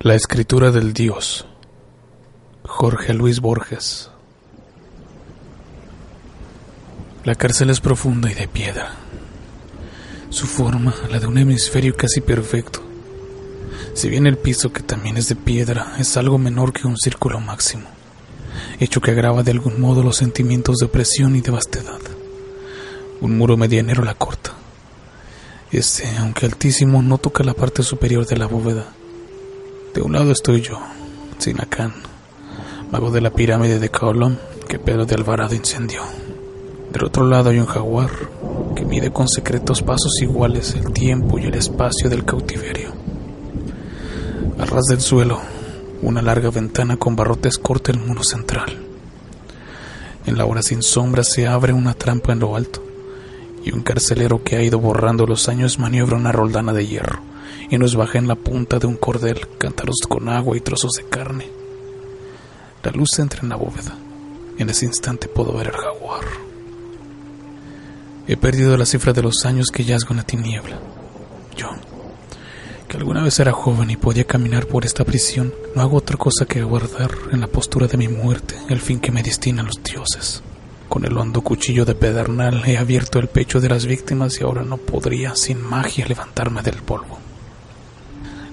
La 0.00 0.14
escritura 0.14 0.70
del 0.72 0.92
Dios. 0.92 1.46
Jorge 2.64 3.14
Luis 3.14 3.40
Borges. 3.40 4.10
La 7.24 7.34
cárcel 7.34 7.70
es 7.70 7.80
profunda 7.80 8.30
y 8.30 8.34
de 8.34 8.46
piedra. 8.46 8.94
Su 10.28 10.46
forma, 10.46 10.94
la 11.10 11.18
de 11.18 11.26
un 11.26 11.38
hemisferio 11.38 11.96
casi 11.96 12.20
perfecto. 12.20 12.82
Si 13.94 14.10
bien 14.10 14.26
el 14.26 14.36
piso, 14.36 14.70
que 14.70 14.82
también 14.82 15.16
es 15.16 15.30
de 15.30 15.34
piedra, 15.34 15.96
es 15.98 16.18
algo 16.18 16.36
menor 16.36 16.74
que 16.74 16.86
un 16.86 16.98
círculo 16.98 17.40
máximo, 17.40 17.88
hecho 18.78 19.00
que 19.00 19.12
agrava 19.12 19.42
de 19.42 19.52
algún 19.52 19.80
modo 19.80 20.02
los 20.02 20.16
sentimientos 20.16 20.76
de 20.76 20.86
opresión 20.86 21.36
y 21.36 21.40
de 21.40 21.52
vastedad. 21.52 22.00
Un 23.22 23.38
muro 23.38 23.56
medianero 23.56 24.04
la 24.04 24.14
corta. 24.14 24.52
Este, 25.72 26.06
aunque 26.18 26.44
altísimo, 26.44 27.00
no 27.00 27.16
toca 27.16 27.42
la 27.42 27.54
parte 27.54 27.82
superior 27.82 28.26
de 28.26 28.36
la 28.36 28.46
bóveda 28.46 28.92
de 29.96 30.02
un 30.02 30.12
lado 30.12 30.30
estoy 30.30 30.60
yo, 30.60 30.78
Sinacán, 31.38 31.94
mago 32.92 33.10
de 33.10 33.22
la 33.22 33.30
pirámide 33.30 33.78
de 33.78 33.88
Kaolón 33.88 34.38
que 34.68 34.78
Pedro 34.78 35.06
de 35.06 35.14
Alvarado 35.14 35.54
incendió. 35.54 36.02
Del 36.92 37.04
otro 37.04 37.26
lado 37.26 37.48
hay 37.48 37.58
un 37.58 37.64
jaguar 37.64 38.10
que 38.74 38.84
mide 38.84 39.10
con 39.10 39.26
secretos 39.26 39.80
pasos 39.80 40.20
iguales 40.20 40.74
el 40.74 40.92
tiempo 40.92 41.38
y 41.38 41.44
el 41.44 41.54
espacio 41.54 42.10
del 42.10 42.26
cautiverio. 42.26 42.92
Al 44.58 44.68
ras 44.68 44.84
del 44.84 45.00
suelo, 45.00 45.40
una 46.02 46.20
larga 46.20 46.50
ventana 46.50 46.98
con 46.98 47.16
barrotes 47.16 47.56
corta 47.56 47.90
el 47.90 47.98
muro 47.98 48.22
central. 48.22 48.76
En 50.26 50.36
la 50.36 50.44
hora 50.44 50.60
sin 50.60 50.82
sombra 50.82 51.24
se 51.24 51.46
abre 51.46 51.72
una 51.72 51.94
trampa 51.94 52.34
en 52.34 52.40
lo 52.40 52.54
alto 52.54 52.82
y 53.64 53.72
un 53.72 53.80
carcelero 53.80 54.44
que 54.44 54.56
ha 54.56 54.62
ido 54.62 54.78
borrando 54.78 55.26
los 55.26 55.48
años 55.48 55.78
maniobra 55.78 56.18
una 56.18 56.32
roldana 56.32 56.74
de 56.74 56.86
hierro 56.86 57.35
y 57.70 57.78
nos 57.78 57.96
baja 57.96 58.18
en 58.18 58.28
la 58.28 58.34
punta 58.34 58.78
de 58.78 58.86
un 58.86 58.96
cordel 58.96 59.46
cántaros 59.58 59.96
con 60.08 60.28
agua 60.28 60.56
y 60.56 60.60
trozos 60.60 60.92
de 60.92 61.04
carne. 61.04 61.48
La 62.82 62.92
luz 62.92 63.18
entra 63.18 63.40
en 63.42 63.48
la 63.48 63.56
bóveda. 63.56 63.96
En 64.58 64.70
ese 64.70 64.86
instante 64.86 65.28
puedo 65.28 65.52
ver 65.52 65.66
el 65.66 65.72
jaguar. 65.72 66.24
He 68.28 68.36
perdido 68.36 68.76
la 68.76 68.86
cifra 68.86 69.12
de 69.12 69.22
los 69.22 69.44
años 69.44 69.70
que 69.70 69.84
yazgo 69.84 70.10
en 70.10 70.16
la 70.18 70.22
tiniebla. 70.22 70.78
Yo, 71.56 71.68
que 72.88 72.96
alguna 72.96 73.22
vez 73.22 73.38
era 73.38 73.52
joven 73.52 73.90
y 73.90 73.96
podía 73.96 74.24
caminar 74.24 74.66
por 74.66 74.84
esta 74.84 75.04
prisión, 75.04 75.52
no 75.74 75.82
hago 75.82 75.96
otra 75.96 76.16
cosa 76.16 76.46
que 76.46 76.62
guardar 76.62 77.10
en 77.32 77.40
la 77.40 77.46
postura 77.48 77.86
de 77.86 77.96
mi 77.96 78.08
muerte 78.08 78.56
el 78.68 78.80
fin 78.80 79.00
que 79.00 79.12
me 79.12 79.22
destinan 79.22 79.66
los 79.66 79.82
dioses. 79.82 80.42
Con 80.88 81.04
el 81.04 81.16
hondo 81.18 81.42
cuchillo 81.42 81.84
de 81.84 81.94
pedernal 81.94 82.62
he 82.66 82.78
abierto 82.78 83.18
el 83.18 83.28
pecho 83.28 83.60
de 83.60 83.68
las 83.68 83.86
víctimas 83.86 84.40
y 84.40 84.44
ahora 84.44 84.62
no 84.62 84.76
podría, 84.76 85.34
sin 85.34 85.60
magia, 85.60 86.06
levantarme 86.06 86.62
del 86.62 86.76
polvo. 86.76 87.25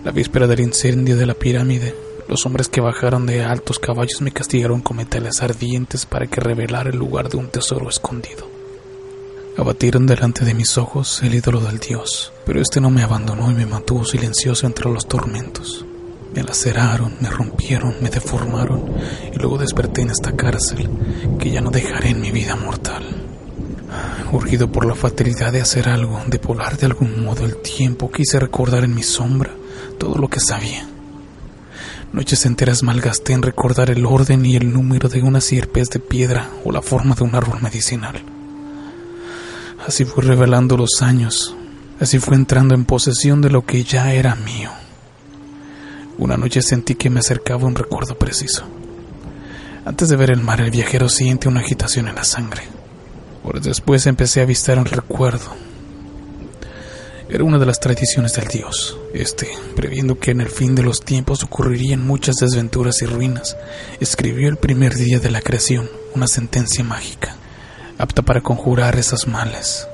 La 0.03 0.11
víspera 0.11 0.47
del 0.47 0.59
incendio 0.59 1.15
de 1.15 1.25
la 1.25 1.33
pirámide, 1.33 1.95
los 2.27 2.45
hombres 2.45 2.67
que 2.67 2.81
bajaron 2.81 3.25
de 3.25 3.41
altos 3.41 3.79
caballos 3.79 4.19
me 4.19 4.33
castigaron 4.33 4.81
con 4.81 4.97
metales 4.97 5.41
ardientes 5.41 6.05
para 6.05 6.27
que 6.27 6.41
revelara 6.41 6.89
el 6.89 6.97
lugar 6.97 7.29
de 7.29 7.37
un 7.37 7.47
tesoro 7.47 7.87
escondido. 7.87 8.45
Abatieron 9.55 10.05
delante 10.05 10.44
de 10.44 10.55
mis 10.55 10.78
ojos 10.78 11.23
el 11.23 11.35
ídolo 11.35 11.61
del 11.61 11.79
dios, 11.79 12.33
pero 12.45 12.59
este 12.59 12.81
no 12.81 12.89
me 12.89 13.01
abandonó 13.01 13.50
y 13.50 13.53
me 13.53 13.66
mantuvo 13.66 14.03
silencioso 14.03 14.67
entre 14.67 14.91
los 14.91 15.07
tormentos. 15.07 15.85
Me 16.35 16.44
laceraron, 16.44 17.16
me 17.22 17.29
rompieron, 17.29 17.95
me 18.01 18.09
deformaron 18.09 18.83
y 19.33 19.38
luego 19.38 19.57
desperté 19.57 20.01
en 20.01 20.09
esta 20.09 20.35
cárcel 20.35 20.89
que 21.39 21.49
ya 21.49 21.61
no 21.61 21.72
dejaré 21.72 22.09
en 22.09 22.19
mi 22.19 22.31
vida 22.31 22.57
mortal. 22.57 23.22
Urgido 24.31 24.71
por 24.71 24.85
la 24.85 24.95
fatalidad 24.95 25.51
de 25.51 25.61
hacer 25.61 25.89
algo, 25.89 26.21
de 26.27 26.37
volar 26.39 26.77
de 26.77 26.87
algún 26.87 27.23
modo 27.23 27.45
el 27.45 27.57
tiempo, 27.57 28.11
quise 28.11 28.39
recordar 28.39 28.83
en 28.83 28.95
mi 28.95 29.03
sombra 29.03 29.51
todo 29.99 30.15
lo 30.15 30.27
que 30.27 30.39
sabía. 30.39 30.87
Noches 32.13 32.45
enteras 32.45 32.83
malgasté 32.83 33.33
en 33.33 33.41
recordar 33.41 33.89
el 33.89 34.05
orden 34.05 34.45
y 34.45 34.55
el 34.55 34.71
número 34.71 35.09
de 35.09 35.21
una 35.21 35.41
sierpes 35.41 35.89
de 35.89 35.99
piedra 35.99 36.49
o 36.63 36.71
la 36.71 36.81
forma 36.81 37.15
de 37.15 37.23
un 37.23 37.35
árbol 37.35 37.61
medicinal. 37.61 38.21
Así 39.85 40.05
fui 40.05 40.23
revelando 40.23 40.77
los 40.77 41.01
años, 41.01 41.55
así 41.99 42.19
fue 42.19 42.35
entrando 42.35 42.75
en 42.75 42.85
posesión 42.85 43.41
de 43.41 43.49
lo 43.49 43.65
que 43.65 43.83
ya 43.83 44.13
era 44.13 44.35
mío. 44.35 44.69
Una 46.17 46.37
noche 46.37 46.61
sentí 46.61 46.95
que 46.95 47.09
me 47.09 47.19
acercaba 47.19 47.65
un 47.65 47.75
recuerdo 47.75 48.15
preciso. 48.17 48.63
Antes 49.85 50.07
de 50.09 50.15
ver 50.15 50.31
el 50.31 50.41
mar, 50.41 50.61
el 50.61 50.71
viajero 50.71 51.09
siente 51.09 51.49
una 51.49 51.61
agitación 51.61 52.07
en 52.07 52.15
la 52.15 52.23
sangre. 52.23 52.63
Horas 53.43 53.63
después 53.63 54.05
empecé 54.07 54.39
a 54.39 54.43
avistar 54.43 54.79
un 54.79 54.85
recuerdo, 54.85 55.51
era 57.33 57.45
una 57.45 57.57
de 57.57 57.65
las 57.65 57.79
tradiciones 57.79 58.33
del 58.35 58.47
dios. 58.47 58.95
Este, 59.11 59.47
previendo 59.75 60.19
que 60.19 60.29
en 60.29 60.41
el 60.41 60.49
fin 60.49 60.75
de 60.75 60.83
los 60.83 61.01
tiempos 61.01 61.43
ocurrirían 61.43 62.05
muchas 62.05 62.35
desventuras 62.35 63.01
y 63.01 63.07
ruinas, 63.07 63.57
escribió 63.99 64.49
el 64.49 64.57
primer 64.57 64.93
día 64.93 65.19
de 65.19 65.31
la 65.31 65.41
creación 65.41 65.89
una 66.13 66.27
sentencia 66.27 66.83
mágica, 66.83 67.35
apta 67.97 68.21
para 68.21 68.41
conjurar 68.41 68.99
esas 68.99 69.25
males. 69.25 69.87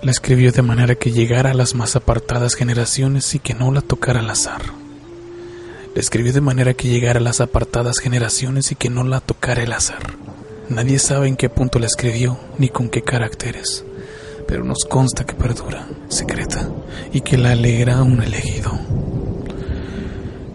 La 0.00 0.12
escribió 0.12 0.52
de 0.52 0.62
manera 0.62 0.94
que 0.94 1.10
llegara 1.10 1.50
a 1.50 1.54
las 1.54 1.74
más 1.74 1.96
apartadas 1.96 2.54
generaciones 2.54 3.34
y 3.34 3.40
que 3.40 3.54
no 3.54 3.72
la 3.72 3.80
tocara 3.80 4.20
al 4.20 4.30
azar. 4.30 4.62
La 5.92 6.00
escribió 6.00 6.32
de 6.32 6.40
manera 6.40 6.74
que 6.74 6.88
llegara 6.88 7.18
a 7.18 7.22
las 7.22 7.40
apartadas 7.40 7.98
generaciones 7.98 8.70
y 8.70 8.76
que 8.76 8.90
no 8.90 9.02
la 9.02 9.20
tocara 9.20 9.64
el 9.64 9.72
azar. 9.72 10.14
Nadie 10.68 10.98
sabe 10.98 11.28
en 11.28 11.36
qué 11.36 11.48
punto 11.48 11.78
la 11.78 11.86
escribió 11.86 12.38
ni 12.58 12.68
con 12.68 12.88
qué 12.88 13.02
caracteres 13.02 13.84
pero 14.46 14.64
nos 14.64 14.84
consta 14.88 15.24
que 15.24 15.34
perdura, 15.34 15.86
secreta, 16.08 16.68
y 17.12 17.20
que 17.20 17.36
la 17.36 17.52
alegra 17.52 18.02
un 18.02 18.22
elegido. 18.22 18.78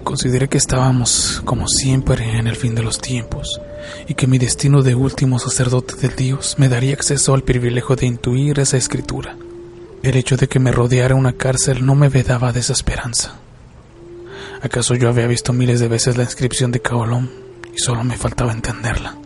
Consideré 0.03 0.47
que 0.49 0.57
estábamos, 0.57 1.41
como 1.45 1.67
siempre, 1.67 2.37
en 2.37 2.47
el 2.47 2.55
fin 2.55 2.73
de 2.73 2.83
los 2.83 2.99
tiempos, 2.99 3.61
y 4.07 4.13
que 4.13 4.27
mi 4.27 4.37
destino 4.37 4.81
de 4.81 4.95
último 4.95 5.39
sacerdote 5.39 5.95
de 5.95 6.13
Dios 6.13 6.55
me 6.57 6.69
daría 6.69 6.93
acceso 6.93 7.33
al 7.33 7.43
privilegio 7.43 7.95
de 7.95 8.07
intuir 8.07 8.59
esa 8.59 8.77
escritura. 8.77 9.35
El 10.03 10.15
hecho 10.15 10.37
de 10.37 10.47
que 10.47 10.59
me 10.59 10.71
rodeara 10.71 11.15
una 11.15 11.33
cárcel 11.33 11.85
no 11.85 11.95
me 11.95 12.09
vedaba 12.09 12.51
desesperanza. 12.51 13.35
¿Acaso 14.61 14.95
yo 14.95 15.09
había 15.09 15.27
visto 15.27 15.53
miles 15.53 15.79
de 15.79 15.87
veces 15.87 16.17
la 16.17 16.23
inscripción 16.23 16.71
de 16.71 16.81
Kaolón 16.81 17.29
y 17.75 17.79
solo 17.79 18.03
me 18.03 18.17
faltaba 18.17 18.51
entenderla? 18.51 19.20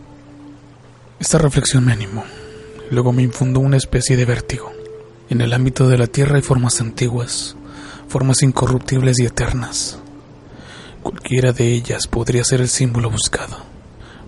Esta 1.20 1.38
reflexión 1.38 1.86
me 1.86 1.94
animó 1.94 2.24
Luego 2.92 3.12
me 3.12 3.24
infundó 3.24 3.60
una 3.62 3.78
especie 3.78 4.16
de 4.16 4.26
vértigo. 4.26 4.72
En 5.30 5.42
el 5.42 5.54
ámbito 5.54 5.88
de 5.88 5.98
la 5.98 6.08
tierra 6.08 6.36
hay 6.36 6.44
formas 6.44 6.82
antiguas, 6.82 7.56
formas 8.08 8.44
incorruptibles 8.44 9.20
y 9.20 9.26
eternas. 9.26 10.00
Cualquiera 11.02 11.52
de 11.52 11.74
ellas 11.74 12.08
podría 12.08 12.44
ser 12.44 12.62
el 12.62 12.70
símbolo 12.70 13.10
buscado. 13.10 13.58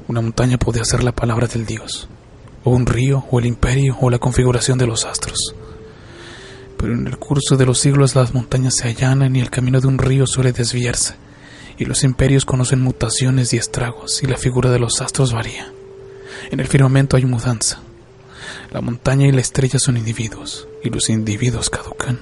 Una 0.07 0.21
montaña 0.21 0.57
podría 0.57 0.85
ser 0.85 1.03
la 1.03 1.11
palabra 1.11 1.47
del 1.47 1.65
Dios, 1.65 2.07
o 2.63 2.71
un 2.71 2.87
río, 2.87 3.25
o 3.29 3.39
el 3.39 3.45
imperio, 3.45 3.95
o 4.01 4.09
la 4.09 4.19
configuración 4.19 4.79
de 4.79 4.87
los 4.87 5.05
astros. 5.05 5.53
Pero 6.77 6.93
en 6.93 7.05
el 7.05 7.17
curso 7.17 7.57
de 7.57 7.65
los 7.65 7.79
siglos 7.79 8.15
las 8.15 8.33
montañas 8.33 8.75
se 8.75 8.87
allanan 8.87 9.35
y 9.35 9.39
el 9.39 9.51
camino 9.51 9.81
de 9.81 9.87
un 9.87 9.99
río 9.99 10.25
suele 10.25 10.51
desviarse, 10.51 11.15
y 11.77 11.85
los 11.85 12.03
imperios 12.03 12.45
conocen 12.45 12.81
mutaciones 12.81 13.53
y 13.53 13.57
estragos, 13.57 14.23
y 14.23 14.27
la 14.27 14.37
figura 14.37 14.71
de 14.71 14.79
los 14.79 14.99
astros 15.01 15.33
varía. 15.33 15.76
En 16.49 16.59
el 16.59 16.67
firmamento 16.67 17.17
hay 17.17 17.25
mudanza, 17.25 17.81
la 18.71 18.81
montaña 18.81 19.27
y 19.27 19.31
la 19.31 19.41
estrella 19.41 19.79
son 19.79 19.97
individuos, 19.97 20.67
y 20.83 20.89
los 20.89 21.09
individuos 21.09 21.69
caducan. 21.69 22.19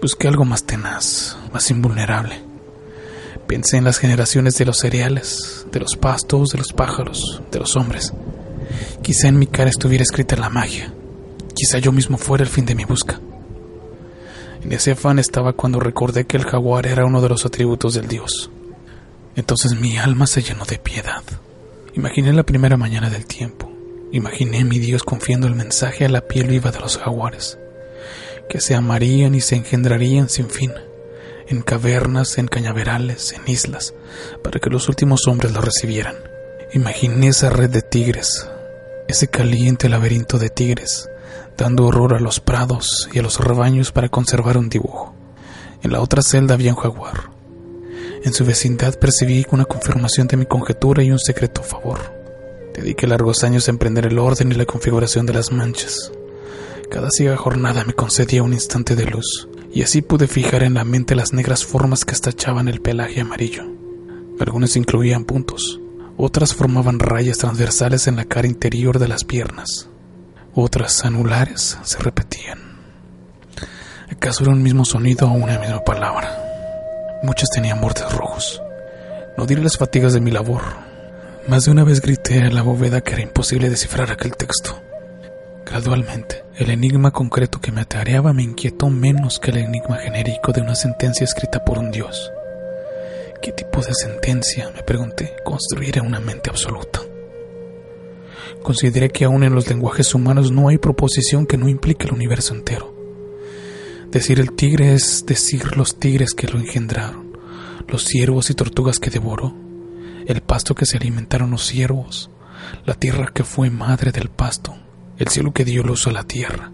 Busqué 0.00 0.28
algo 0.28 0.44
más 0.44 0.64
tenaz, 0.64 1.36
más 1.52 1.70
invulnerable. 1.70 2.42
Pensé 3.46 3.76
en 3.76 3.84
las 3.84 3.98
generaciones 3.98 4.56
de 4.58 4.64
los 4.64 4.78
cereales, 4.78 5.66
de 5.70 5.80
los 5.80 5.96
pastos, 5.96 6.50
de 6.50 6.58
los 6.58 6.72
pájaros, 6.72 7.42
de 7.50 7.58
los 7.58 7.76
hombres. 7.76 8.12
Quizá 9.02 9.28
en 9.28 9.38
mi 9.38 9.46
cara 9.46 9.70
estuviera 9.70 10.02
escrita 10.02 10.36
la 10.36 10.48
magia. 10.48 10.92
Quizá 11.54 11.78
yo 11.78 11.92
mismo 11.92 12.16
fuera 12.18 12.44
el 12.44 12.50
fin 12.50 12.64
de 12.64 12.74
mi 12.74 12.84
busca. 12.84 13.20
En 14.62 14.72
ese 14.72 14.92
afán 14.92 15.18
estaba 15.18 15.52
cuando 15.52 15.80
recordé 15.80 16.26
que 16.26 16.36
el 16.36 16.44
jaguar 16.44 16.86
era 16.86 17.04
uno 17.04 17.20
de 17.20 17.28
los 17.28 17.44
atributos 17.44 17.94
del 17.94 18.08
dios. 18.08 18.50
Entonces 19.36 19.78
mi 19.78 19.98
alma 19.98 20.26
se 20.26 20.42
llenó 20.42 20.64
de 20.64 20.78
piedad. 20.78 21.22
Imaginé 21.94 22.32
la 22.32 22.42
primera 22.42 22.76
mañana 22.76 23.10
del 23.10 23.26
tiempo, 23.26 23.72
Imaginé 24.12 24.62
mi 24.64 24.78
Dios 24.78 25.04
confiando 25.04 25.46
el 25.46 25.54
mensaje 25.54 26.04
a 26.04 26.08
la 26.10 26.20
piel 26.20 26.46
viva 26.46 26.70
de 26.70 26.80
los 26.80 26.98
jaguares, 26.98 27.58
que 28.46 28.60
se 28.60 28.74
amarían 28.74 29.34
y 29.34 29.40
se 29.40 29.56
engendrarían 29.56 30.28
sin 30.28 30.50
fin, 30.50 30.70
en 31.48 31.62
cavernas, 31.62 32.36
en 32.36 32.46
cañaverales, 32.46 33.32
en 33.32 33.50
islas, 33.50 33.94
para 34.44 34.60
que 34.60 34.68
los 34.68 34.90
últimos 34.90 35.26
hombres 35.28 35.52
lo 35.52 35.62
recibieran. 35.62 36.16
Imaginé 36.74 37.28
esa 37.28 37.48
red 37.48 37.70
de 37.70 37.80
tigres, 37.80 38.50
ese 39.08 39.28
caliente 39.28 39.88
laberinto 39.88 40.38
de 40.38 40.50
tigres, 40.50 41.08
dando 41.56 41.86
horror 41.86 42.12
a 42.12 42.20
los 42.20 42.38
prados 42.38 43.08
y 43.14 43.18
a 43.18 43.22
los 43.22 43.40
rebaños 43.40 43.92
para 43.92 44.10
conservar 44.10 44.58
un 44.58 44.68
dibujo. 44.68 45.14
En 45.82 45.90
la 45.90 46.02
otra 46.02 46.20
celda 46.20 46.52
había 46.52 46.72
un 46.72 46.80
jaguar. 46.80 47.30
En 48.24 48.32
su 48.32 48.44
vecindad 48.44 48.98
percibí 48.98 49.44
una 49.50 49.64
confirmación 49.64 50.28
de 50.28 50.36
mi 50.36 50.46
conjetura 50.46 51.02
y 51.02 51.10
un 51.10 51.18
secreto 51.18 51.62
favor. 51.62 51.98
Dediqué 52.72 53.08
largos 53.08 53.42
años 53.42 53.66
a 53.66 53.72
emprender 53.72 54.06
el 54.06 54.18
orden 54.18 54.52
y 54.52 54.54
la 54.54 54.64
configuración 54.64 55.26
de 55.26 55.32
las 55.32 55.50
manchas. 55.50 56.12
Cada 56.88 57.10
ciega 57.10 57.36
jornada 57.36 57.84
me 57.84 57.94
concedía 57.94 58.44
un 58.44 58.52
instante 58.52 58.94
de 58.94 59.06
luz, 59.06 59.48
y 59.72 59.82
así 59.82 60.02
pude 60.02 60.28
fijar 60.28 60.62
en 60.62 60.74
la 60.74 60.84
mente 60.84 61.16
las 61.16 61.32
negras 61.32 61.64
formas 61.64 62.04
que 62.04 62.14
estachaban 62.14 62.68
el 62.68 62.80
pelaje 62.80 63.20
amarillo. 63.20 63.64
Algunas 64.38 64.76
incluían 64.76 65.24
puntos, 65.24 65.80
otras 66.16 66.54
formaban 66.54 67.00
rayas 67.00 67.38
transversales 67.38 68.06
en 68.06 68.16
la 68.16 68.24
cara 68.24 68.46
interior 68.46 68.98
de 68.98 69.08
las 69.08 69.24
piernas, 69.24 69.88
otras 70.54 71.04
anulares 71.04 71.78
se 71.82 71.98
repetían. 71.98 72.58
¿Acaso 74.10 74.44
era 74.44 74.52
un 74.52 74.62
mismo 74.62 74.84
sonido 74.84 75.28
o 75.28 75.32
una 75.32 75.58
misma 75.58 75.82
palabra? 75.82 76.41
Muchas 77.22 77.50
tenían 77.50 77.80
bordes 77.80 78.12
rojos. 78.12 78.60
No 79.36 79.46
diré 79.46 79.62
las 79.62 79.76
fatigas 79.76 80.12
de 80.12 80.20
mi 80.20 80.32
labor. 80.32 80.62
Más 81.46 81.64
de 81.64 81.70
una 81.70 81.84
vez 81.84 82.00
grité 82.00 82.42
a 82.42 82.50
la 82.50 82.62
bóveda 82.62 83.00
que 83.00 83.12
era 83.12 83.22
imposible 83.22 83.70
descifrar 83.70 84.10
aquel 84.10 84.36
texto. 84.36 84.82
Gradualmente, 85.64 86.44
el 86.56 86.70
enigma 86.70 87.12
concreto 87.12 87.60
que 87.60 87.70
me 87.70 87.82
atareaba 87.82 88.32
me 88.32 88.42
inquietó 88.42 88.90
menos 88.90 89.38
que 89.38 89.52
el 89.52 89.58
enigma 89.58 89.98
genérico 89.98 90.52
de 90.52 90.62
una 90.62 90.74
sentencia 90.74 91.24
escrita 91.24 91.64
por 91.64 91.78
un 91.78 91.92
dios. 91.92 92.32
¿Qué 93.40 93.52
tipo 93.52 93.80
de 93.80 93.94
sentencia, 93.94 94.70
me 94.74 94.82
pregunté, 94.82 95.36
construirá 95.44 96.02
una 96.02 96.18
mente 96.18 96.50
absoluta? 96.50 97.00
Consideré 98.62 99.10
que 99.10 99.24
aún 99.24 99.44
en 99.44 99.54
los 99.54 99.68
lenguajes 99.68 100.14
humanos 100.14 100.50
no 100.50 100.68
hay 100.68 100.78
proposición 100.78 101.46
que 101.46 101.56
no 101.56 101.68
implique 101.68 102.06
el 102.06 102.14
universo 102.14 102.54
entero. 102.54 102.91
Decir 104.12 104.40
el 104.40 104.52
tigre 104.52 104.92
es 104.92 105.24
decir 105.24 105.74
los 105.74 105.98
tigres 105.98 106.34
que 106.34 106.46
lo 106.46 106.58
engendraron, 106.58 107.32
los 107.88 108.04
ciervos 108.04 108.50
y 108.50 108.54
tortugas 108.54 108.98
que 108.98 109.08
devoró, 109.08 109.56
el 110.26 110.42
pasto 110.42 110.74
que 110.74 110.84
se 110.84 110.98
alimentaron 110.98 111.50
los 111.50 111.64
ciervos, 111.64 112.30
la 112.84 112.92
tierra 112.92 113.30
que 113.32 113.42
fue 113.42 113.70
madre 113.70 114.12
del 114.12 114.28
pasto, 114.28 114.76
el 115.16 115.28
cielo 115.28 115.54
que 115.54 115.64
dio 115.64 115.82
luz 115.82 116.06
a 116.08 116.12
la 116.12 116.24
tierra. 116.24 116.70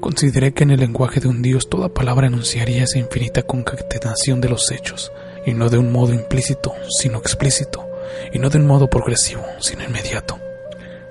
Consideré 0.00 0.52
que 0.52 0.64
en 0.64 0.72
el 0.72 0.80
lenguaje 0.80 1.20
de 1.20 1.28
un 1.28 1.40
Dios 1.40 1.70
toda 1.70 1.94
palabra 1.94 2.26
enunciaría 2.26 2.82
esa 2.82 2.98
infinita 2.98 3.44
concatenación 3.44 4.40
de 4.40 4.48
los 4.48 4.72
hechos, 4.72 5.12
y 5.46 5.54
no 5.54 5.70
de 5.70 5.78
un 5.78 5.92
modo 5.92 6.12
implícito, 6.12 6.74
sino 6.98 7.18
explícito, 7.18 7.86
y 8.32 8.40
no 8.40 8.50
de 8.50 8.58
un 8.58 8.66
modo 8.66 8.90
progresivo, 8.90 9.44
sino 9.60 9.84
inmediato. 9.84 10.40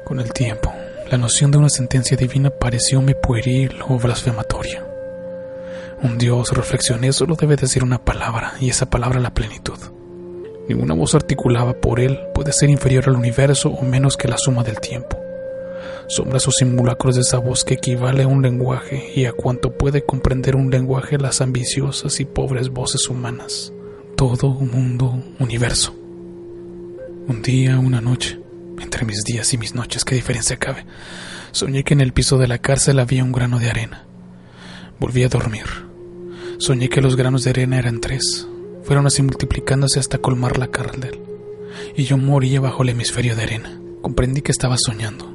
Con 0.04 0.20
el 0.20 0.34
tiempo, 0.34 0.74
la 1.10 1.18
noción 1.18 1.50
de 1.50 1.60
una 1.60 1.70
sentencia 1.70 2.18
divina 2.18 2.50
parecióme 2.50 3.16
pueril 3.16 3.72
o 3.88 3.98
blasfematoria. 3.98 4.93
Un 6.04 6.18
Dios, 6.18 6.52
reflexioné, 6.52 7.14
solo 7.14 7.36
debe 7.36 7.56
decir 7.56 7.84
una 7.84 8.04
palabra, 8.04 8.54
y 8.60 8.70
esa 8.70 8.90
palabra 8.90 9.20
la 9.20 9.34
plenitud. 9.34 9.80
Ninguna 10.68 10.94
voz 10.94 11.16
articulada 11.16 11.74
por 11.74 12.00
él 12.00 12.20
puede 12.34 12.54
ser 12.54 12.70
inferior 12.70 13.06
al 13.08 13.16
universo 13.16 13.70
o 13.70 13.84
menos 13.84 14.18
que 14.18 14.28
la 14.28 14.38
suma 14.38 14.64
del 14.64 14.80
tiempo 14.80 15.24
sombras 16.08 16.48
o 16.48 16.52
simulacros 16.52 17.16
de 17.16 17.22
esa 17.22 17.38
voz 17.38 17.64
que 17.64 17.76
equivale 17.76 18.24
a 18.24 18.28
un 18.28 18.42
lenguaje 18.42 19.12
y 19.16 19.26
a 19.26 19.34
cuanto 19.34 19.78
puede 19.78 20.06
comprender 20.06 20.56
un 20.56 20.70
lenguaje 20.70 21.18
las 21.18 21.42
ambiciosas 21.42 22.20
y 22.20 22.26
pobres 22.26 22.70
voces 22.70 23.10
humanas. 23.10 23.74
Todo 24.16 24.50
mundo, 24.50 25.22
universo. 25.40 25.96
Un 27.28 27.42
día, 27.42 27.80
una 27.80 28.02
noche, 28.02 28.40
entre 28.80 29.06
mis 29.06 29.24
días 29.24 29.54
y 29.54 29.58
mis 29.58 29.76
noches, 29.76 30.04
qué 30.06 30.16
diferencia 30.16 30.58
cabe, 30.58 30.86
soñé 31.52 31.84
que 31.84 31.94
en 31.94 32.02
el 32.02 32.14
piso 32.14 32.38
de 32.38 32.48
la 32.48 32.60
cárcel 32.60 33.00
había 33.00 33.24
un 33.24 33.32
grano 33.32 33.60
de 33.60 33.70
arena. 33.70 34.06
Volví 35.00 35.24
a 35.24 35.30
dormir. 35.30 35.93
Soñé 36.58 36.90
que 36.90 37.02
los 37.02 37.16
granos 37.16 37.44
de 37.44 37.50
arena 37.50 37.80
eran 37.80 38.00
tres, 38.00 38.48
fueron 38.84 39.08
así 39.08 39.22
multiplicándose 39.22 40.00
hasta 40.00 40.18
colmar 40.18 40.58
la 40.58 40.68
cárcel, 40.68 41.20
y 41.96 42.04
yo 42.04 42.18
moría 42.18 42.60
bajo 42.60 42.84
el 42.84 42.90
hemisferio 42.90 43.36
de 43.36 43.44
arena. 43.44 43.80
Comprendí 44.02 44.42
que 44.42 44.52
estaba 44.52 44.78
soñando. 44.78 45.34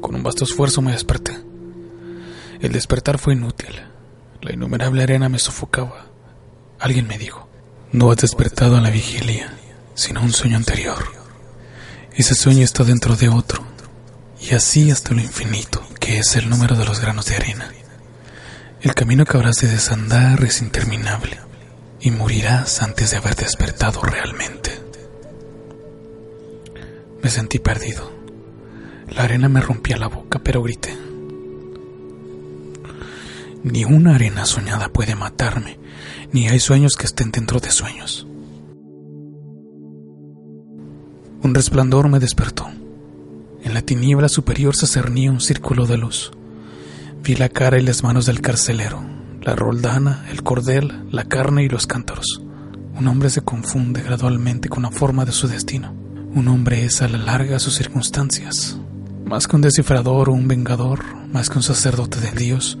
Con 0.00 0.14
un 0.14 0.22
vasto 0.22 0.44
esfuerzo 0.44 0.82
me 0.82 0.92
desperté. 0.92 1.32
El 2.60 2.72
despertar 2.72 3.18
fue 3.18 3.34
inútil. 3.34 3.74
La 4.42 4.52
innumerable 4.52 5.02
arena 5.02 5.28
me 5.28 5.38
sofocaba. 5.38 6.06
Alguien 6.78 7.06
me 7.06 7.18
dijo, 7.18 7.48
no 7.92 8.10
has 8.10 8.18
despertado 8.18 8.76
en 8.76 8.82
la 8.82 8.90
vigilia, 8.90 9.54
sino 9.94 10.20
un 10.20 10.32
sueño 10.32 10.56
anterior. 10.56 11.02
Ese 12.14 12.34
sueño 12.34 12.62
está 12.62 12.84
dentro 12.84 13.16
de 13.16 13.28
otro, 13.28 13.62
y 14.40 14.54
así 14.54 14.90
hasta 14.90 15.14
lo 15.14 15.20
infinito, 15.20 15.82
que 15.98 16.18
es 16.18 16.36
el 16.36 16.48
número 16.48 16.76
de 16.76 16.84
los 16.84 17.00
granos 17.00 17.26
de 17.26 17.36
arena. 17.36 17.72
El 18.86 18.94
camino 18.94 19.24
que 19.24 19.36
habrás 19.36 19.56
de 19.56 19.66
desandar 19.66 20.44
es 20.44 20.62
interminable, 20.62 21.40
y 22.00 22.12
morirás 22.12 22.82
antes 22.82 23.10
de 23.10 23.16
haber 23.16 23.34
despertado 23.34 24.00
realmente. 24.00 24.80
Me 27.20 27.28
sentí 27.28 27.58
perdido. 27.58 28.12
La 29.08 29.24
arena 29.24 29.48
me 29.48 29.60
rompía 29.60 29.96
la 29.96 30.06
boca, 30.06 30.38
pero 30.38 30.62
grité. 30.62 30.96
Ni 33.64 33.84
una 33.84 34.14
arena 34.14 34.46
soñada 34.46 34.88
puede 34.88 35.16
matarme, 35.16 35.80
ni 36.30 36.48
hay 36.48 36.60
sueños 36.60 36.96
que 36.96 37.06
estén 37.06 37.32
dentro 37.32 37.58
de 37.58 37.72
sueños. 37.72 38.28
Un 41.42 41.52
resplandor 41.52 42.08
me 42.08 42.20
despertó. 42.20 42.68
En 43.64 43.74
la 43.74 43.82
tiniebla 43.82 44.28
superior 44.28 44.76
se 44.76 44.86
cernía 44.86 45.32
un 45.32 45.40
círculo 45.40 45.86
de 45.86 45.96
luz. 45.96 46.35
Vi 47.26 47.34
la 47.34 47.48
cara 47.48 47.76
y 47.76 47.82
las 47.82 48.04
manos 48.04 48.26
del 48.26 48.40
carcelero, 48.40 49.04
la 49.42 49.56
roldana, 49.56 50.24
el 50.30 50.44
cordel, 50.44 51.08
la 51.10 51.24
carne 51.24 51.64
y 51.64 51.68
los 51.68 51.88
cántaros. 51.88 52.40
Un 52.96 53.08
hombre 53.08 53.30
se 53.30 53.40
confunde 53.40 54.00
gradualmente 54.00 54.68
con 54.68 54.84
la 54.84 54.92
forma 54.92 55.24
de 55.24 55.32
su 55.32 55.48
destino. 55.48 55.92
Un 56.36 56.46
hombre 56.46 56.84
es 56.84 57.02
a 57.02 57.08
la 57.08 57.18
larga 57.18 57.58
sus 57.58 57.74
circunstancias, 57.74 58.78
más 59.24 59.48
que 59.48 59.56
un 59.56 59.62
descifrador 59.62 60.28
o 60.28 60.34
un 60.34 60.46
vengador, 60.46 61.00
más 61.32 61.50
que 61.50 61.58
un 61.58 61.64
sacerdote 61.64 62.20
de 62.20 62.30
Dios, 62.30 62.78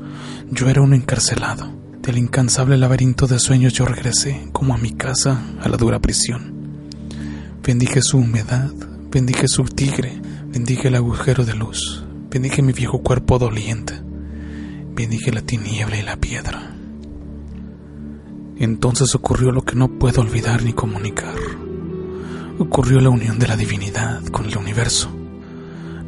yo 0.48 0.68
era 0.68 0.80
un 0.80 0.94
encarcelado. 0.94 1.68
Del 2.00 2.16
incansable 2.16 2.76
laberinto 2.76 3.26
de 3.26 3.40
sueños 3.40 3.72
yo 3.72 3.84
regresé, 3.84 4.48
como 4.52 4.74
a 4.74 4.78
mi 4.78 4.92
casa, 4.92 5.42
a 5.60 5.68
la 5.68 5.76
dura 5.76 5.98
prisión. 5.98 6.54
Bendije 7.64 8.00
su 8.00 8.18
humedad, 8.18 8.70
bendije 9.10 9.48
su 9.48 9.64
tigre, 9.64 10.22
bendije 10.52 10.86
el 10.86 10.94
agujero 10.94 11.44
de 11.44 11.54
luz, 11.54 12.04
bendije 12.30 12.62
mi 12.62 12.72
viejo 12.72 13.02
cuerpo 13.02 13.40
doliente, 13.40 14.05
bendije 14.96 15.30
la 15.30 15.42
tiniebla 15.42 15.98
y 15.98 16.02
la 16.02 16.16
piedra. 16.16 16.74
Entonces 18.56 19.14
ocurrió 19.14 19.52
lo 19.52 19.62
que 19.62 19.76
no 19.76 19.98
puedo 19.98 20.22
olvidar 20.22 20.62
ni 20.62 20.72
comunicar. 20.72 21.36
Ocurrió 22.58 23.00
la 23.00 23.10
unión 23.10 23.38
de 23.38 23.46
la 23.46 23.56
divinidad 23.56 24.24
con 24.28 24.46
el 24.46 24.56
universo 24.56 25.10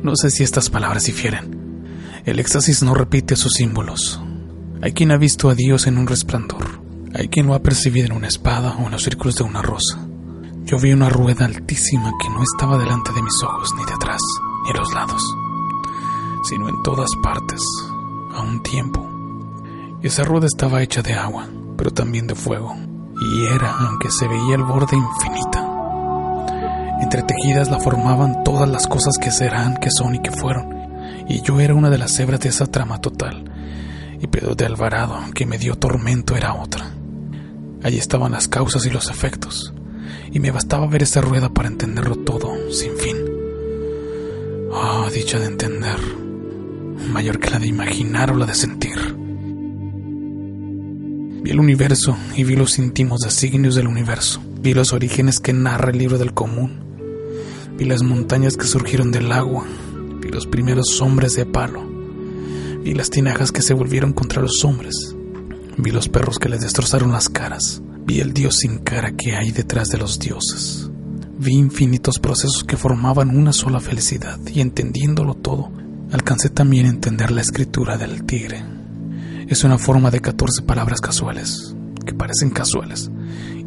no 0.03 0.15
sé 0.15 0.31
si 0.31 0.45
estas 0.45 0.71
palabras 0.71 1.05
difieren. 1.05 2.23
El 2.25 2.39
éxtasis 2.39 2.83
no 2.83 2.95
repite 2.95 3.35
sus 3.35 3.55
símbolos. 3.55 4.21
Hay 4.81 4.93
quien 4.93 5.11
ha 5.11 5.17
visto 5.17 5.51
a 5.51 5.55
Dios 5.55 5.87
en 5.89 5.99
un 5.99 6.07
resplandor. 6.07 6.81
Hay 7.15 7.29
quien 7.29 7.47
lo 7.47 7.55
ha 7.55 7.63
percibido 7.63 8.07
en 8.07 8.13
una 8.13 8.29
espada 8.29 8.77
o 8.77 8.85
en 8.85 8.93
los 8.93 9.03
círculos 9.03 9.37
de 9.37 9.45
una 9.45 9.61
rosa. 9.61 10.07
Yo 10.65 10.79
vi 10.79 10.93
una 10.93 11.09
rueda 11.09 11.47
altísima 11.47 12.13
que 12.23 12.29
no 12.29 12.43
estaba 12.43 12.79
delante 12.79 13.13
de 13.13 13.23
mis 13.23 13.43
ojos, 13.43 13.75
ni 13.77 13.85
detrás, 13.87 14.21
ni 14.65 14.71
a 14.71 14.75
los 14.75 14.93
lados, 14.95 15.23
sino 16.45 16.69
en 16.69 16.83
todas 16.85 17.09
partes, 17.23 17.63
a 18.35 18.43
un 18.43 18.63
tiempo. 18.63 19.05
Esa 20.03 20.25
rueda 20.25 20.47
estaba 20.47 20.83
hecha 20.83 21.03
de 21.03 21.15
agua, 21.15 21.49
pero 21.77 21.91
también 21.91 22.27
de 22.27 22.35
fuego, 22.35 22.75
y 23.21 23.47
era, 23.47 23.71
aunque 23.71 24.11
se 24.11 24.29
veía 24.29 24.55
el 24.55 24.63
borde 24.63 24.97
infinita, 24.97 25.69
Entretejidas 27.01 27.71
la 27.71 27.79
formaban 27.79 28.43
todas 28.43 28.69
las 28.69 28.89
cosas 28.89 29.19
que 29.19 29.31
serán, 29.31 29.77
que 29.77 29.91
son 29.91 30.17
y 30.17 30.19
que 30.21 30.33
fueron. 30.33 30.69
Y 31.29 31.43
yo 31.43 31.61
era 31.61 31.75
una 31.75 31.91
de 31.91 31.99
las 31.99 32.19
hebras 32.19 32.41
de 32.41 32.49
esa 32.49 32.67
trama 32.67 33.01
total. 33.01 33.45
Y 34.21 34.27
Pedro 34.27 34.57
de 34.57 34.67
Alvarado, 34.67 35.17
que 35.33 35.47
me 35.47 35.59
dio 35.59 35.77
tormento, 35.77 36.37
era 36.37 36.55
otra. 36.55 36.91
Allí 37.85 37.99
estaban 37.99 38.33
las 38.33 38.49
causas 38.49 38.85
y 38.85 38.91
los 38.91 39.11
efectos. 39.11 39.73
Y 40.33 40.41
me 40.41 40.51
bastaba 40.51 40.87
ver 40.87 41.05
esa 41.05 41.21
rueda 41.21 41.49
para 41.51 41.69
entenderlo 41.69 42.17
todo, 42.17 42.53
sin 42.73 42.97
fin. 42.97 43.17
Oh, 44.73 45.09
dicha 45.11 45.39
de 45.39 45.47
entender, 45.47 45.99
mayor 47.11 47.39
que 47.39 47.51
la 47.51 47.59
de 47.59 47.67
imaginar 47.67 48.31
o 48.31 48.37
la 48.37 48.47
de 48.47 48.55
sentir. 48.55 48.97
Vi 51.43 51.51
el 51.51 51.61
universo 51.61 52.17
y 52.37 52.45
vi 52.45 52.57
los 52.57 52.79
íntimos 52.79 53.21
designios 53.21 53.75
del 53.75 53.87
universo. 53.87 54.43
Vi 54.61 54.75
los 54.75 54.93
orígenes 54.93 55.41
que 55.41 55.53
narra 55.53 55.91
el 55.91 55.99
libro 55.99 56.19
del 56.19 56.35
común 56.35 56.89
Vi 57.79 57.85
las 57.85 58.03
montañas 58.03 58.57
que 58.57 58.67
surgieron 58.67 59.13
del 59.13 59.31
agua, 59.31 59.65
vi 60.21 60.31
los 60.31 60.49
primeros 60.49 61.01
hombres 61.01 61.37
de 61.37 61.47
palo, 61.47 61.81
vi 62.83 62.93
las 62.93 63.09
tinajas 63.09 63.53
que 63.53 63.63
se 63.63 63.73
volvieron 63.73 64.13
contra 64.13 64.43
los 64.43 64.65
hombres, 64.65 65.15
Vi 65.81 65.93
los 65.93 66.09
perros 66.09 66.41
que 66.41 66.49
les 66.49 66.61
destrozaron 66.61 67.13
las 67.13 67.29
caras. 67.29 67.81
Vi 68.05 68.19
el 68.19 68.33
dios 68.33 68.57
sin 68.57 68.79
cara 68.79 69.13
que 69.13 69.37
hay 69.37 69.53
detrás 69.53 69.91
de 69.91 69.99
los 69.99 70.19
dioses. 70.19 70.91
Vi 71.39 71.53
infinitos 71.53 72.19
procesos 72.19 72.65
que 72.65 72.77
formaban 72.77 73.37
una 73.37 73.53
sola 73.53 73.79
felicidad 73.79 74.41
y 74.53 74.61
entendiéndolo 74.61 75.35
todo, 75.35 75.71
alcancé 76.13 76.51
también 76.51 76.87
a 76.87 76.91
entender 76.91 77.31
la 77.31 77.41
escritura 77.41 77.97
del 77.97 78.25
tigre. 78.25 78.65
Es 79.49 79.65
una 79.65 79.79
forma 79.79 80.11
de 80.11 80.21
14 80.21 80.63
palabras 80.63 81.01
casuales, 81.01 81.75
que 82.05 82.15
parecen 82.15 82.51
casuales, 82.51 83.11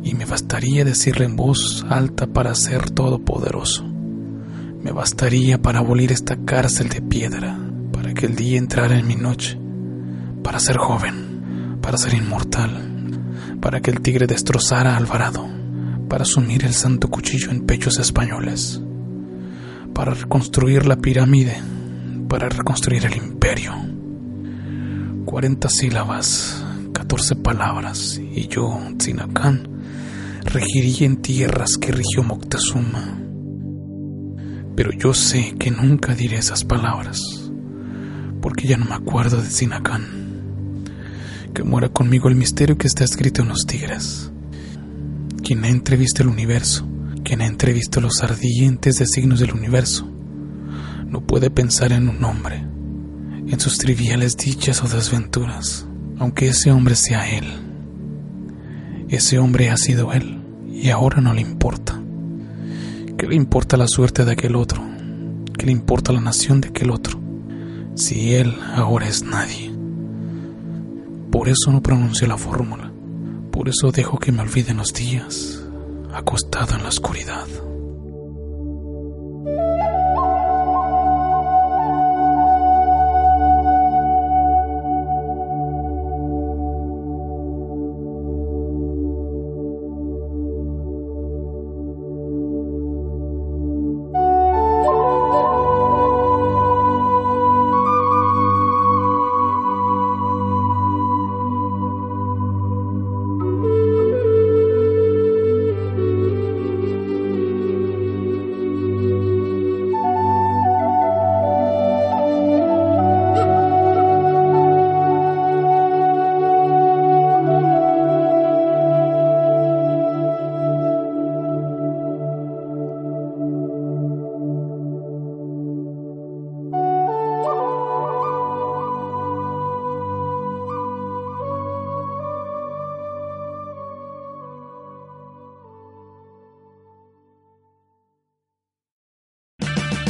y 0.03 0.13
me 0.15 0.25
bastaría 0.25 0.85
decirle 0.85 1.25
en 1.25 1.35
voz 1.35 1.85
alta 1.89 2.27
para 2.27 2.55
ser 2.55 2.89
todopoderoso. 2.89 3.83
Me 3.83 4.91
bastaría 4.91 5.61
para 5.61 5.79
abolir 5.79 6.11
esta 6.11 6.37
cárcel 6.37 6.89
de 6.89 7.01
piedra, 7.01 7.57
para 7.91 8.13
que 8.13 8.25
el 8.25 8.35
día 8.35 8.57
entrara 8.57 8.97
en 8.97 9.07
mi 9.07 9.15
noche, 9.15 9.59
para 10.43 10.59
ser 10.59 10.77
joven, 10.77 11.79
para 11.81 11.97
ser 11.97 12.13
inmortal, 12.13 13.19
para 13.59 13.81
que 13.81 13.91
el 13.91 14.01
tigre 14.01 14.27
destrozara 14.27 14.93
a 14.93 14.97
Alvarado 14.97 15.61
para 16.11 16.25
sumir 16.25 16.65
el 16.65 16.73
santo 16.73 17.07
cuchillo 17.07 17.51
en 17.51 17.61
pechos 17.61 17.97
españoles, 17.97 18.81
para 19.93 20.13
reconstruir 20.13 20.85
la 20.85 20.97
pirámide, 20.97 21.55
para 22.31 22.47
reconstruir 22.47 23.05
el 23.05 23.17
imperio. 23.17 23.73
Cuarenta 25.25 25.67
sílabas, 25.67 26.65
catorce 26.93 27.35
palabras, 27.35 28.21
y 28.33 28.47
yo, 28.47 28.79
Tzinacán, 28.95 29.67
regiría 30.45 31.07
en 31.07 31.17
tierras 31.17 31.75
que 31.75 31.91
rigió 31.91 32.23
Moctezuma. 32.23 33.19
Pero 34.77 34.91
yo 34.97 35.13
sé 35.13 35.55
que 35.59 35.71
nunca 35.71 36.15
diré 36.15 36.37
esas 36.37 36.63
palabras, 36.63 37.19
porque 38.41 38.65
ya 38.65 38.77
no 38.77 38.85
me 38.85 38.95
acuerdo 38.95 39.41
de 39.41 39.49
Tzinacán. 39.49 40.85
Que 41.53 41.63
muera 41.63 41.89
conmigo 41.89 42.29
el 42.29 42.35
misterio 42.35 42.77
que 42.77 42.87
está 42.87 43.03
escrito 43.03 43.41
en 43.41 43.49
los 43.49 43.65
tigres 43.67 44.31
quien 45.43 45.65
ha 45.65 45.69
entrevisto 45.69 46.23
el 46.23 46.29
universo, 46.29 46.87
quien 47.25 47.41
ha 47.41 47.45
entrevisto 47.45 47.99
los 47.99 48.23
ardientes 48.23 48.99
designios 48.99 49.41
del 49.41 49.51
universo, 49.51 50.10
no 51.11 51.21
puede 51.21 51.51
pensar 51.51 51.91
en 51.91 52.09
un 52.09 52.23
hombre, 52.23 52.55
en 53.47 53.59
sus 53.59 53.77
triviales 53.77 54.35
dichas 54.35 54.83
o 54.83 54.87
desventuras, 54.87 55.85
aunque 56.17 56.47
ese 56.47 56.71
hombre 56.71 56.95
sea 56.95 57.29
él. 57.29 57.45
Ese 59.09 59.37
hombre 59.37 59.69
ha 59.69 59.77
sido 59.77 60.11
él 60.11 60.41
y 60.71 60.89
ahora 60.89 61.21
no 61.21 61.33
le 61.33 61.41
importa. 61.41 62.01
¿Qué 63.15 63.27
le 63.27 63.35
importa 63.35 63.77
la 63.77 63.87
suerte 63.87 64.25
de 64.25 64.31
aquel 64.31 64.55
otro? 64.55 64.81
¿Qué 65.55 65.67
le 65.67 65.71
importa 65.71 66.11
la 66.11 66.21
nación 66.21 66.61
de 66.61 66.69
aquel 66.69 66.89
otro? 66.89 67.19
Si 67.93 68.33
él 68.33 68.55
ahora 68.73 69.07
es 69.07 69.21
nadie. 69.21 69.71
Por 71.29 71.47
eso 71.47 71.71
no 71.71 71.83
pronunció 71.83 72.27
la 72.27 72.37
fórmula 72.37 72.91
por 73.51 73.69
eso 73.69 73.91
dejo 73.91 74.17
que 74.17 74.31
me 74.31 74.41
olviden 74.41 74.77
los 74.77 74.91
días, 74.91 75.61
acostado 76.13 76.75
en 76.75 76.81
la 76.83 76.89
oscuridad. 76.89 77.45